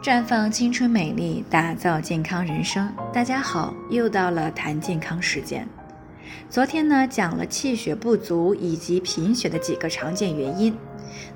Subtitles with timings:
[0.00, 2.88] 绽放青春美丽，打造健康人生。
[3.12, 5.66] 大家好，又到了谈健康时间。
[6.48, 10.72] 昨天呢，讲了气血不足以及贫血的几个常见原因。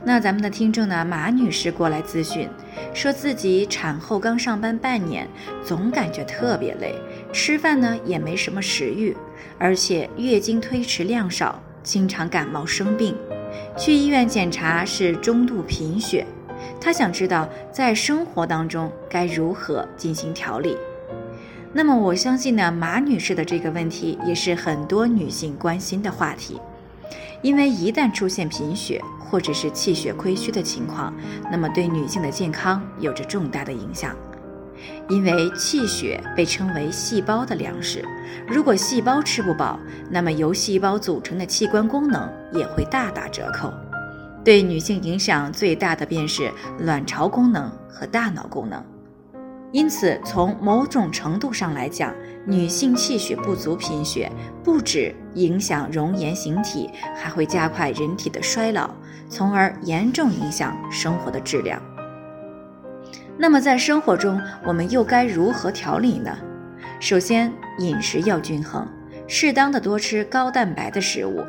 [0.04, 2.48] 那咱们的听众呢，马女士过来咨询，
[2.94, 5.26] 说自己产后刚上班半年，
[5.64, 6.94] 总感觉特别累，
[7.32, 9.16] 吃饭呢也没什么食欲，
[9.58, 13.16] 而且月经推迟量少，经常感冒生病。
[13.76, 16.24] 去医院检查是中度贫血。
[16.80, 20.76] 他想知道在生活当中该如何进行调理。
[21.72, 26.60] 那么我相信呢，马女士的这个问题也是很多女性关心的话题，
[27.40, 31.14] 因为一旦出现贫血或者是气血亏虚的情况，
[31.50, 34.14] 那么对女性的健康有着重大的影响。
[35.08, 38.04] 因为气血被称为细胞的粮食，
[38.48, 39.78] 如果细胞吃不饱，
[40.10, 43.72] 那么由细胞组成的器官功能也会大打折扣。
[44.44, 46.50] 对女性影响最大的便是
[46.80, 48.82] 卵巢功能和大脑功能，
[49.70, 52.12] 因此从某种程度上来讲，
[52.44, 54.30] 女性气血不足贫血
[54.64, 58.90] 不止影响容颜形体，还会加快人体的衰老，
[59.28, 61.80] 从而严重影响生活的质量。
[63.38, 66.36] 那么在生活中，我们又该如何调理呢？
[66.98, 68.86] 首先，饮食要均衡，
[69.26, 71.44] 适当的多吃高蛋白的食物。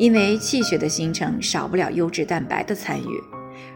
[0.00, 3.22] 因为气血的形成少不了优质蛋白的参与，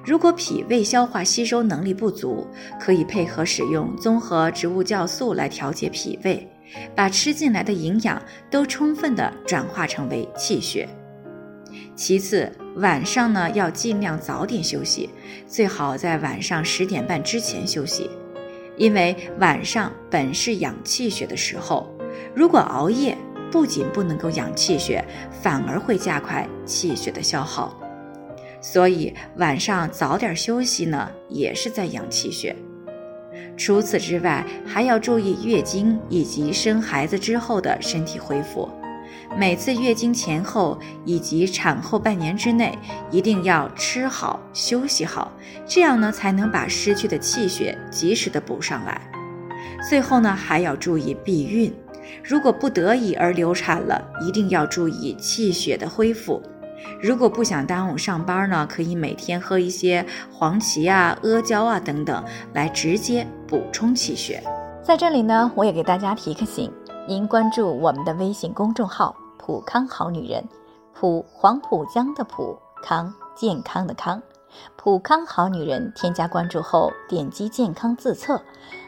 [0.02, 2.46] 如果脾胃消化吸收能力不足，
[2.80, 6.48] 可以配合使用综合植物酵素来调节脾胃，
[6.96, 10.88] 把吃进来的营养都充分的转化成为气血。
[11.94, 15.10] 其次，晚上呢要尽量早点休息，
[15.46, 18.08] 最好在晚上十点半之前休息，
[18.78, 21.94] 因为晚上本是养气血的时候，
[22.34, 23.14] 如果熬夜。
[23.54, 27.72] 不仅不能够养气血，反而会加快气血的消耗，
[28.60, 32.56] 所以晚上早点休息呢，也是在养气血。
[33.56, 38.68] 除此之外，还要注意月经以及生孩子之后的身体恢复。
[39.38, 42.76] 每次月经前后以及产后半年之内，
[43.08, 45.32] 一定要吃好、休息好，
[45.64, 49.00] 这样呢才能把失去的气血及时的补上来。
[49.88, 51.72] 最后呢，还要注意避孕。
[52.22, 56.42] 如果不得已而流产了，一定要注意气血的恢复。
[57.00, 62.22] 如果不想耽误上班呢，可以每天喝一些黄芪啊、阿胶啊等等，
[62.52, 64.42] 来直接补充气血。
[64.82, 66.70] 在这里呢，我也给大家提个醒：
[67.08, 70.44] 您关注我们的微信公众号“普康好女人”，
[70.92, 74.22] 普黄浦江的普康健康的康。
[74.76, 78.42] 普康好女人，添加关注后点击健康自测，